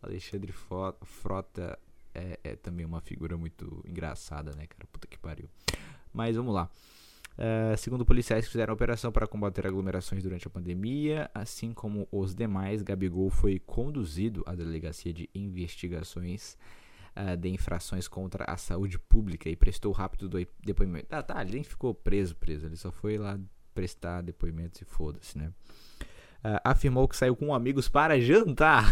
[0.00, 0.52] Alexandre
[1.02, 1.78] Frota
[2.14, 4.88] é, é também uma figura muito engraçada, né, cara?
[4.90, 5.48] Puta que pariu.
[6.12, 6.70] Mas vamos lá.
[7.38, 12.08] Uh, segundo policiais que fizeram a operação para combater aglomerações durante a pandemia, assim como
[12.10, 16.58] os demais, Gabigol foi conduzido à delegacia de investigações
[17.14, 20.28] uh, de infrações contra a saúde pública e prestou rápido
[20.64, 21.06] depoimento.
[21.14, 23.38] Ah, tá, ele nem ficou preso, preso, ele só foi lá
[23.72, 25.52] prestar depoimentos e foda-se, né?
[26.44, 28.90] Uh, afirmou que saiu com amigos para jantar.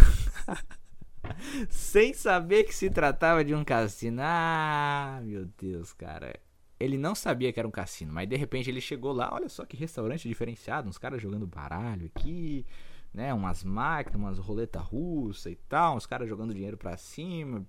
[1.68, 4.22] Sem saber que se tratava de um cassino.
[4.22, 6.32] Ah, meu Deus, cara
[6.78, 9.64] ele não sabia que era um cassino, mas de repente ele chegou lá, olha só
[9.64, 12.66] que restaurante diferenciado, uns caras jogando baralho aqui,
[13.12, 17.66] né, umas máquinas, umas roleta russa e tal, uns caras jogando dinheiro pra cima.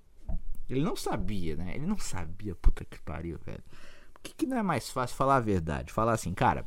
[0.70, 1.76] Ele não sabia, né?
[1.76, 3.64] Ele não sabia, puta que pariu, velho.
[4.14, 5.94] Por que, que não é mais fácil falar a verdade?
[5.94, 6.66] Falar assim, cara,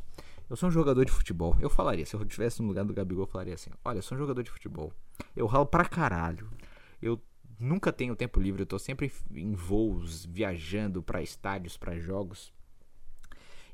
[0.49, 1.55] eu sou um jogador de futebol.
[1.59, 4.17] Eu falaria, se eu estivesse no lugar do Gabigol, eu falaria assim: olha, eu sou
[4.17, 4.91] um jogador de futebol.
[5.35, 6.49] Eu ralo pra caralho.
[7.01, 7.21] Eu
[7.61, 12.51] nunca tenho tempo livre, eu tô sempre em voos, viajando para estádios, para jogos.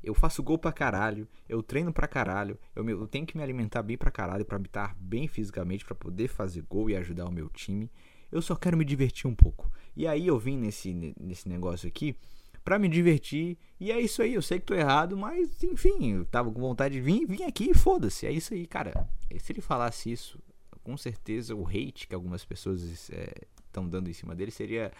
[0.02, 3.42] Eu faço gol pra caralho, eu treino pra caralho, eu, me, eu tenho que me
[3.42, 7.32] alimentar bem pra caralho pra estar bem fisicamente para poder fazer gol e ajudar o
[7.32, 7.90] meu time.
[8.30, 9.70] Eu só quero me divertir um pouco.
[9.96, 12.14] E aí eu vim nesse, nesse negócio aqui
[12.62, 13.58] para me divertir.
[13.80, 16.94] E é isso aí, eu sei que tô errado, mas enfim, eu tava com vontade
[16.94, 18.26] de vir, vim aqui e foda-se.
[18.26, 19.08] É isso aí, cara.
[19.38, 20.38] Se ele falasse isso,
[20.84, 24.92] com certeza o hate que algumas pessoas é, estão dando em cima dele seria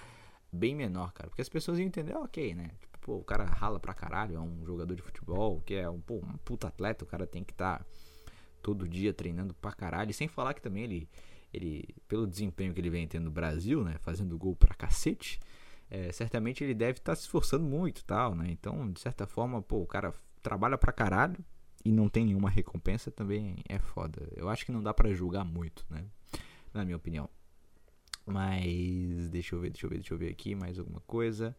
[0.53, 1.29] bem menor, cara.
[1.29, 2.71] Porque as pessoas iam entender, ok, né?
[2.81, 6.01] Tipo, pô, o cara rala pra caralho, é um jogador de futebol, que é um,
[6.01, 7.87] pô, um puta atleta, o cara tem que estar tá
[8.63, 10.13] todo dia treinando pra caralho.
[10.13, 11.09] Sem falar que também ele,
[11.53, 13.97] ele pelo desempenho que ele vem tendo no Brasil, né?
[14.01, 15.41] Fazendo gol pra cacete,
[15.91, 18.49] é, certamente ele deve estar tá se esforçando muito tal, né?
[18.51, 21.45] Então, de certa forma, pô, o cara trabalha pra caralho
[21.85, 24.29] e não tem nenhuma recompensa também é foda.
[24.37, 26.05] Eu acho que não dá para julgar muito, né?
[26.73, 27.29] Na minha opinião.
[28.31, 31.57] Mas deixa eu ver, deixa eu ver, deixa eu ver aqui mais alguma coisa.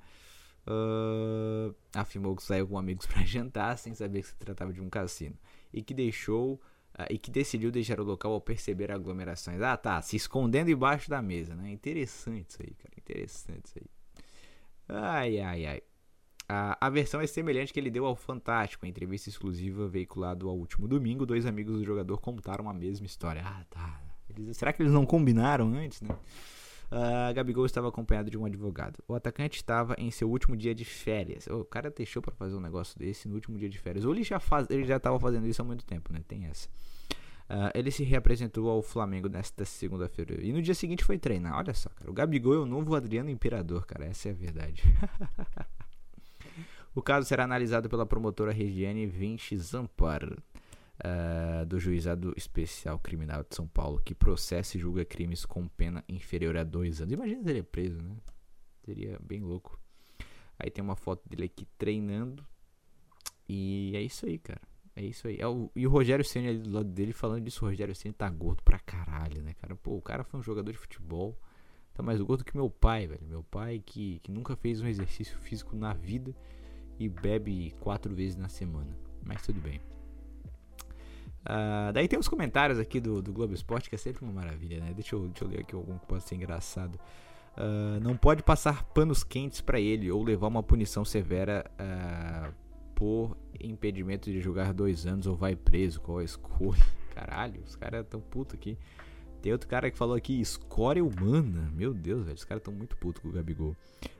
[0.67, 4.89] Uh, afirmou que saiu com amigos para jantar sem saber que se tratava de um
[4.89, 5.35] cassino
[5.73, 6.55] e que deixou
[6.93, 9.61] uh, e que decidiu deixar o local ao perceber aglomerações.
[9.61, 11.71] Ah, tá, se escondendo embaixo da mesa, né?
[11.71, 13.89] Interessante isso aí, cara, interessante isso aí.
[14.87, 15.81] Ai, ai, ai.
[16.51, 20.87] A, versão é semelhante que ele deu ao Fantástico, em entrevista exclusiva veiculado ao último
[20.87, 21.23] domingo.
[21.23, 23.43] Dois amigos do jogador contaram a mesma história.
[23.45, 24.01] Ah, tá.
[24.27, 26.09] Eles, será que eles não combinaram antes, né?
[26.91, 28.97] Uh, Gabigol estava acompanhado de um advogado.
[29.07, 31.45] O atacante estava em seu último dia de férias.
[31.47, 34.05] O cara deixou para fazer um negócio desse no último dia de férias.
[34.05, 36.21] Ou ele já faz, ele já estava fazendo isso há muito tempo, né?
[36.27, 36.67] Tem essa.
[37.49, 40.43] Uh, ele se reapresentou ao Flamengo nesta segunda-feira.
[40.43, 41.57] E no dia seguinte foi treinar.
[41.57, 42.09] Olha só, cara.
[42.09, 44.05] O Gabigol é o novo Adriano Imperador, cara.
[44.05, 44.83] Essa é a verdade.
[46.95, 50.27] o caso será analisado pela promotora Regiane Vinci Zampar
[50.99, 56.03] uh, do Juizado Especial Criminal de São Paulo, que processa e julga crimes com pena
[56.07, 57.13] inferior a dois anos.
[57.13, 58.15] Imagina se ele é preso, né?
[58.85, 59.79] Seria bem louco.
[60.57, 62.45] Aí tem uma foto dele aqui treinando.
[63.47, 64.61] E é isso aí, cara.
[64.95, 65.37] É isso aí.
[65.39, 67.63] É o, e o Rogério Senna ali do lado dele falando disso.
[67.63, 69.75] O Rogério Senna tá gordo pra caralho, né, cara?
[69.75, 71.39] Pô, o cara foi um jogador de futebol.
[71.93, 73.25] Tá mais gordo que meu pai, velho.
[73.25, 76.35] Meu pai que, que nunca fez um exercício físico na vida
[76.99, 78.95] e bebe quatro vezes na semana.
[79.23, 79.88] Mas tudo bem.
[81.49, 84.79] Uh, daí tem os comentários aqui do, do Globo Esporte, que é sempre uma maravilha,
[84.79, 84.93] né?
[84.93, 86.99] Deixa eu, deixa eu ler aqui algum que pode ser engraçado.
[87.57, 92.53] Uh, não pode passar panos quentes para ele ou levar uma punição severa uh,
[92.93, 95.99] por impedimento de jogar dois anos ou vai preso.
[95.99, 96.85] Qual a escolha?
[97.15, 98.77] Caralho, os caras tão putos aqui.
[99.41, 101.71] Tem outro cara que falou aqui, escória humana.
[101.73, 103.75] Meu Deus, velho, os caras tão muito putos com o Gabigol.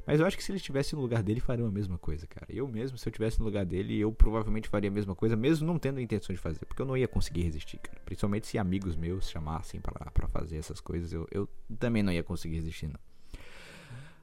[0.08, 2.48] Mas eu acho que se ele estivesse no lugar dele, faria a mesma coisa, cara.
[2.50, 5.68] Eu mesmo, se eu estivesse no lugar dele, eu provavelmente faria a mesma coisa, mesmo
[5.68, 6.66] não tendo a intenção de fazer.
[6.66, 8.00] Porque eu não ia conseguir resistir, cara.
[8.06, 12.56] Principalmente se amigos meus chamassem para fazer essas coisas, eu, eu também não ia conseguir
[12.56, 13.00] resistir, não.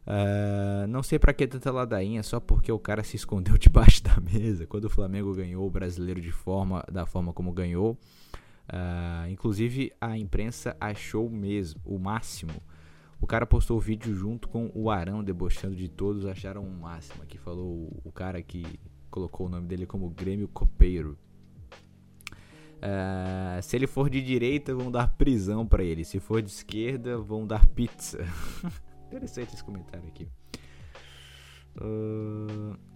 [0.06, 4.20] Uh, não sei para que tanta ladainha, só porque o cara se escondeu debaixo da
[4.20, 7.98] mesa quando o Flamengo ganhou o brasileiro de forma da forma como ganhou.
[8.66, 12.52] Uh, inclusive a imprensa achou mesmo o máximo.
[13.20, 17.22] O cara postou o vídeo junto com o Arão debochando de todos, acharam o máximo.
[17.22, 18.78] Aqui falou o cara que
[19.10, 21.16] colocou o nome dele como Grêmio Copeiro.
[22.76, 26.04] Uh, se ele for de direita, vão dar prisão para ele.
[26.04, 28.18] Se for de esquerda, vão dar pizza.
[29.06, 30.28] Interessante esse comentário aqui.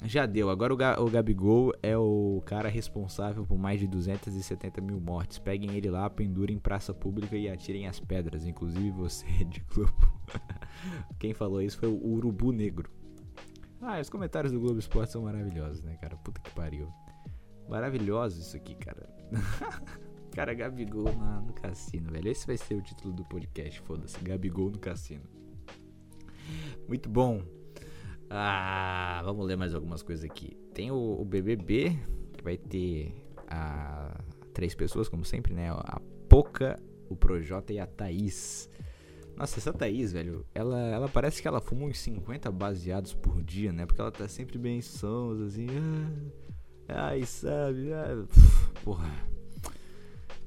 [0.04, 0.48] Já deu.
[0.48, 5.38] Agora o, Ga o Gabigol é o cara responsável por mais de 270 mil mortes.
[5.38, 8.46] Peguem ele lá, pendurem em praça pública e atirem as pedras.
[8.46, 10.12] Inclusive você de Globo.
[11.18, 12.90] Quem falou isso foi o Urubu Negro.
[13.82, 16.16] Ah, os comentários do Globo Esporte são maravilhosos, né, cara?
[16.16, 16.88] Puta que pariu.
[17.68, 19.08] Maravilhoso isso aqui, cara.
[20.34, 22.28] cara, Gabigol na, no cassino, velho.
[22.28, 24.18] Esse vai ser o título do podcast, foda-se.
[24.22, 25.24] Gabigol no cassino.
[26.88, 27.42] Muito bom.
[28.30, 30.56] Ah, vamos ler mais algumas coisas aqui.
[30.72, 31.98] Tem o, o BBB,
[32.32, 33.12] que vai ter
[34.54, 35.70] três pessoas, como sempre, né?
[35.70, 38.70] A Poca, o Projota e a Thaís.
[39.36, 43.72] Nossa, essa Thaís, velho, ela, ela parece que ela fuma uns 50 baseados por dia,
[43.72, 43.84] né?
[43.84, 45.66] Porque ela tá sempre bem sons, assim.
[46.88, 47.92] Ah, ai, sabe?
[47.92, 48.24] Ah,
[48.84, 49.10] porra.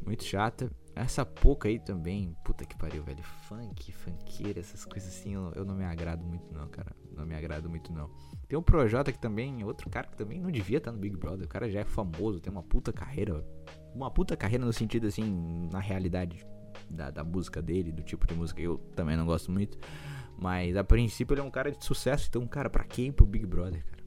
[0.05, 0.71] Muito chata.
[0.95, 3.23] Essa pouca aí também, puta que pariu, velho.
[3.23, 6.95] Funk, funkeira, essas coisas assim, eu, eu, não me agrado muito, não, cara.
[7.15, 8.11] Não me agrado muito, não.
[8.47, 11.45] Tem o Projota que também, outro cara que também não devia estar no Big Brother.
[11.45, 13.43] O cara já é famoso, tem uma puta carreira.
[13.95, 16.45] Uma puta carreira no sentido, assim, na realidade
[16.89, 19.79] da, da música dele, do tipo de música que eu também não gosto muito.
[20.37, 23.47] Mas a princípio ele é um cara de sucesso, então, cara, pra quem pro Big
[23.47, 24.03] Brother, cara?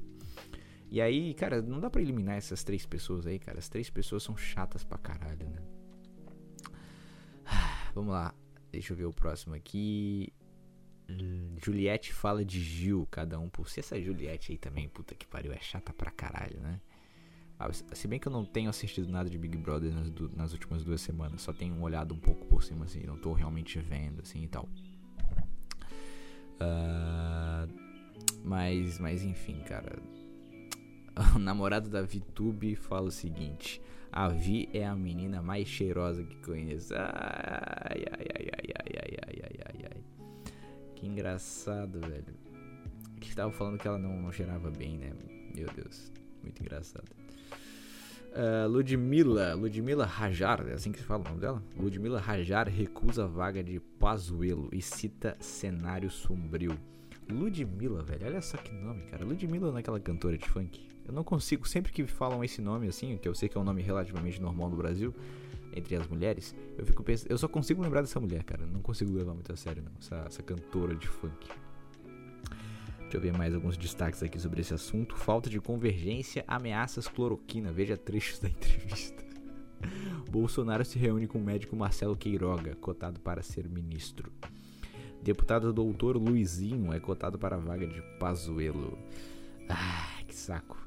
[0.89, 3.59] E aí, cara, não dá pra eliminar essas três pessoas aí, cara.
[3.59, 5.76] As três pessoas são chatas pra caralho, né?
[7.97, 8.35] Vamos lá.
[8.71, 10.31] Deixa eu ver o próximo aqui.
[11.09, 13.81] Hum, Juliette fala de Gil, cada um por si.
[13.81, 16.79] Essa Juliette aí também, puta que pariu, é chata pra caralho, né?
[17.59, 20.85] Ah, se bem que eu não tenho assistido nada de Big Brother nas, nas, últimas
[20.85, 24.43] duas semanas, só tenho olhado um pouco por cima, assim, não tô realmente vendo, assim
[24.43, 24.69] e tal.
[26.61, 27.67] Uh,
[28.45, 29.99] mas, mas enfim, cara.
[31.35, 33.81] O namorado da VTube fala o seguinte:
[34.13, 36.95] a Vi é a menina mais cheirosa que conheço.
[36.95, 40.05] Ai, ai, ai, ai, ai, ai, ai, ai, ai, ai.
[40.95, 42.35] Que engraçado, velho.
[43.21, 45.13] Que estava falando que ela não, não cheirava bem, né?
[45.55, 47.09] Meu Deus, muito engraçado.
[48.37, 51.63] Uh, Ludmilla, Ludmilla Rajar, é assim que se fala o nome dela?
[51.75, 56.79] Ludmilla Rajar recusa vaga de Pazuelo e cita cenário sombrio.
[57.31, 59.25] Ludmilla, velho, olha só que nome, cara.
[59.25, 60.87] Ludmilla não é aquela cantora de funk?
[61.07, 63.65] Eu não consigo, sempre que falam esse nome assim, que eu sei que é um
[63.65, 65.15] nome relativamente normal no Brasil,
[65.77, 68.67] entre as mulheres, eu fico pensando, eu só consigo lembrar dessa mulher, cara.
[68.67, 69.93] Não consigo levar muito a sério, não.
[70.01, 71.49] Essa, essa cantora de funk.
[73.01, 75.15] Deixa eu ver mais alguns destaques aqui sobre esse assunto.
[75.17, 77.71] Falta de convergência, ameaças cloroquina.
[77.71, 79.25] Veja trechos da entrevista.
[80.31, 84.33] Bolsonaro se reúne com o médico Marcelo Queiroga, cotado para ser ministro.
[85.23, 88.99] Deputado doutor Luizinho é cotado para a vaga de Pazuelo.
[89.69, 90.86] Ah, que saco.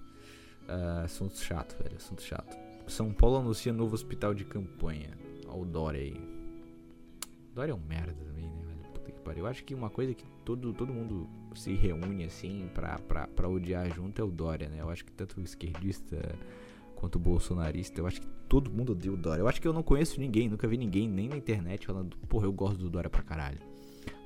[0.69, 1.95] Uh, assunto chato, velho.
[1.95, 2.55] Assunto chato.
[2.87, 5.17] São Paulo anuncia novo hospital de campanha.
[5.47, 6.15] Olha o Dória aí.
[7.55, 8.93] Dória é um merda também, né, velho?
[8.93, 9.45] Puta que pariu.
[9.45, 13.49] Eu acho que uma coisa que todo, todo mundo se reúne assim pra, pra, pra
[13.49, 14.77] odiar junto é o Dória, né?
[14.81, 16.17] Eu acho que tanto o esquerdista
[16.95, 19.41] quanto o bolsonarista, eu acho que todo mundo odeia o Dória.
[19.41, 22.45] Eu acho que eu não conheço ninguém, nunca vi ninguém, nem na internet, falando, porra,
[22.45, 23.59] eu gosto do Dória pra caralho.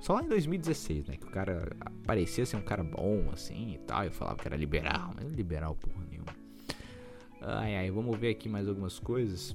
[0.04, 1.16] Só lá em 2016, né?
[1.16, 1.66] Que o cara
[2.06, 4.04] parecia ser um cara bom, assim e tal.
[4.04, 6.36] Eu falava que era liberal, mas não é liberal porra nenhuma.
[7.40, 9.52] Ai, ai, vamos ver aqui mais algumas coisas.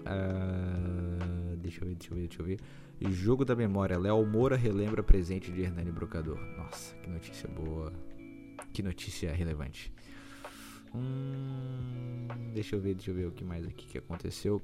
[0.00, 2.58] Uh, deixa eu ver, deixa eu ver, deixa eu ver.
[3.12, 3.98] Jogo da memória.
[3.98, 6.40] Léo Moura relembra presente de Hernani Brocador.
[6.56, 7.92] Nossa, que notícia boa.
[8.72, 9.92] Que notícia relevante.
[10.94, 14.62] Hum, deixa eu ver, deixa eu ver o que mais aqui que aconteceu.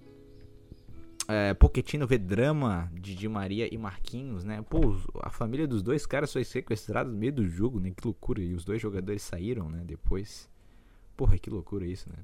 [1.32, 4.62] É, Poquetino vê drama de Di Maria e Marquinhos, né?
[4.62, 7.92] Pô, a família dos dois caras foi sequestrada no meio do jogo, né?
[7.92, 8.40] Que loucura.
[8.40, 9.82] E os dois jogadores saíram, né?
[9.84, 10.50] Depois.
[11.16, 12.16] Porra, que loucura isso, né?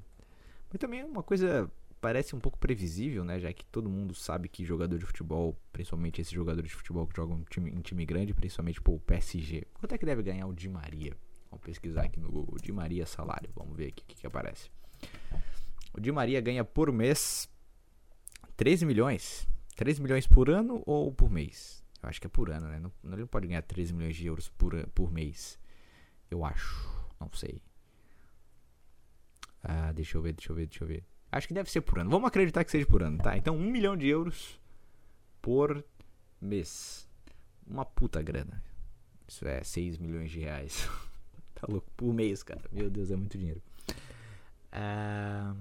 [0.69, 3.39] Mas também é uma coisa parece um pouco previsível, né?
[3.39, 7.15] Já que todo mundo sabe que jogador de futebol, principalmente esses jogadores de futebol que
[7.15, 9.65] jogam em time, em time grande, principalmente pô, o PSG.
[9.73, 11.15] Quanto é que deve ganhar o Di Maria?
[11.49, 12.57] Vamos pesquisar aqui no Google.
[12.61, 13.49] Di Maria salário.
[13.55, 14.69] Vamos ver aqui o que, que aparece.
[15.93, 17.49] O Di Maria ganha por mês
[18.57, 19.47] 13 milhões.
[19.75, 21.85] 13 milhões por ano ou por mês?
[22.01, 22.79] Eu acho que é por ano, né?
[22.79, 25.59] Não, ele não pode ganhar 13 milhões de euros por, por mês.
[26.29, 26.89] Eu acho.
[27.19, 27.61] Não sei.
[29.63, 31.03] Ah, deixa eu ver, deixa eu ver, deixa eu ver.
[31.31, 32.09] Acho que deve ser por ano.
[32.09, 33.37] Vamos acreditar que seja por ano, tá?
[33.37, 34.59] Então, 1 milhão de euros
[35.41, 35.83] por
[36.41, 37.07] mês.
[37.65, 38.63] Uma puta grana.
[39.27, 40.89] Isso é 6 milhões de reais.
[41.53, 41.91] tá louco?
[41.95, 42.63] Por mês, cara.
[42.71, 43.61] Meu Deus, é muito dinheiro.
[44.71, 45.53] Ah,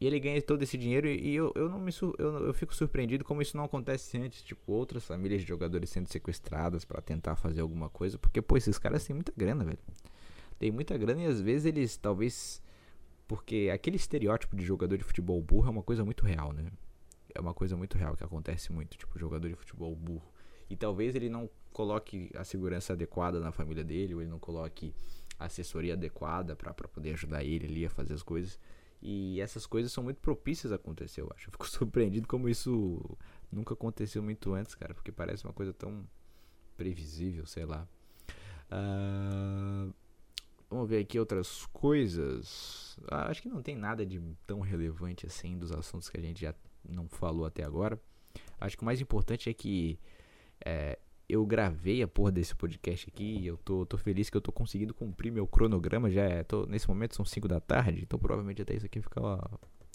[0.00, 3.24] e ele ganha todo esse dinheiro e eu, eu não me eu, eu fico surpreendido
[3.24, 7.60] como isso não acontece antes, tipo, outras famílias de jogadores sendo sequestradas para tentar fazer
[7.60, 9.78] alguma coisa, porque pô, esses caras têm muita grana, velho.
[10.58, 12.62] Tem muita grana e às vezes eles talvez
[13.26, 16.70] porque aquele estereótipo de jogador de futebol burro é uma coisa muito real, né?
[17.34, 20.32] É uma coisa muito real que acontece muito, tipo, jogador de futebol burro.
[20.70, 24.94] E talvez ele não coloque a segurança adequada na família dele, ou ele não coloque
[25.38, 28.58] assessoria adequada para poder ajudar ele ali a fazer as coisas.
[29.08, 31.46] E essas coisas são muito propícias a acontecer, eu acho.
[31.48, 33.16] Eu fico surpreendido como isso
[33.52, 36.04] nunca aconteceu muito antes, cara, porque parece uma coisa tão
[36.76, 37.86] previsível, sei lá.
[38.68, 39.94] Uh,
[40.68, 42.98] Vamos ver aqui outras coisas.
[43.08, 46.40] Ah, acho que não tem nada de tão relevante assim dos assuntos que a gente
[46.40, 46.54] já
[46.88, 48.00] não falou até agora.
[48.60, 49.98] Acho que o mais importante é que
[50.64, 50.98] é,
[51.28, 54.94] eu gravei a porra desse podcast aqui eu tô, tô feliz que eu tô conseguindo
[54.94, 56.10] cumprir meu cronograma.
[56.10, 59.50] Já é, tô, nesse momento são 5 da tarde, então provavelmente até isso aqui ficar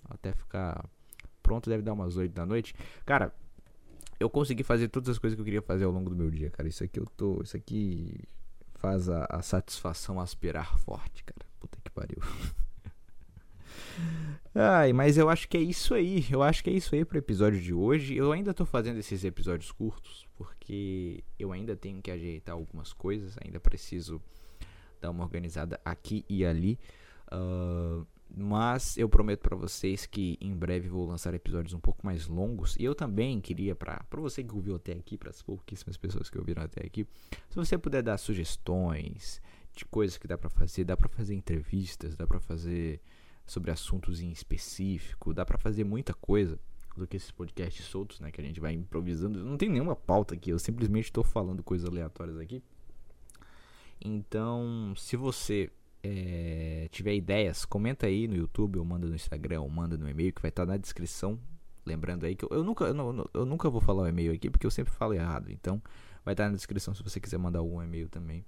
[0.09, 0.85] até ficar
[1.41, 2.75] pronto deve dar umas 8 da noite.
[3.05, 3.33] Cara,
[4.19, 6.49] eu consegui fazer todas as coisas que eu queria fazer ao longo do meu dia,
[6.49, 6.67] cara.
[6.67, 8.19] Isso aqui eu tô, isso aqui
[8.75, 11.45] faz a, a satisfação aspirar forte, cara.
[11.59, 12.19] Puta que pariu.
[14.53, 16.25] Ai, mas eu acho que é isso aí.
[16.29, 18.15] Eu acho que é isso aí pro episódio de hoje.
[18.15, 23.37] Eu ainda tô fazendo esses episódios curtos porque eu ainda tenho que ajeitar algumas coisas.
[23.43, 24.21] Ainda preciso
[24.99, 26.77] dar uma organizada aqui e ali.
[27.31, 32.27] Uh, mas eu prometo para vocês que em breve vou lançar episódios um pouco mais
[32.27, 32.75] longos.
[32.77, 36.37] E eu também queria, para você que ouviu até aqui, para as pouquíssimas pessoas que
[36.37, 37.05] ouviram até aqui,
[37.49, 39.41] se você puder dar sugestões
[39.73, 43.01] de coisas que dá para fazer, dá para fazer entrevistas, dá para fazer
[43.51, 46.57] sobre assuntos em específico, dá para fazer muita coisa
[46.95, 49.43] do que esses podcasts soltos, né, que a gente vai improvisando.
[49.43, 52.63] Não tem nenhuma pauta aqui, eu simplesmente estou falando coisas aleatórias aqui.
[53.99, 55.69] Então, se você
[56.01, 60.33] é, tiver ideias, comenta aí no YouTube, ou manda no Instagram, ou manda no e-mail
[60.33, 61.37] que vai estar na descrição.
[61.85, 64.49] Lembrando aí que eu, eu nunca, eu, não, eu nunca vou falar o e-mail aqui
[64.49, 65.51] porque eu sempre falo errado.
[65.51, 65.81] Então
[66.23, 68.45] vai estar na descrição se você quiser mandar algum e-mail também.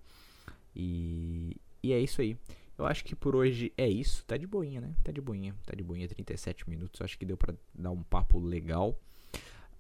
[0.76, 2.38] E, e é isso aí.
[2.78, 4.26] Eu acho que por hoje é isso.
[4.26, 4.94] Tá de boinha, né?
[5.04, 5.56] Tá de boinha.
[5.66, 7.02] Tá de boinha, 37 minutos.
[7.02, 9.00] Acho que deu para dar um papo legal.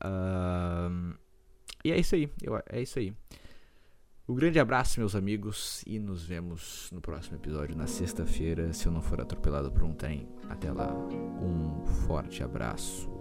[0.04, 1.18] Uh,
[1.84, 2.30] e é isso aí.
[2.41, 3.14] Eu, é isso aí.
[4.28, 8.91] Um grande abraço, meus amigos, e nos vemos no próximo episódio, na sexta-feira, se eu
[8.91, 10.30] não for atropelado por um trem.
[10.50, 13.12] Até lá, um forte abraço.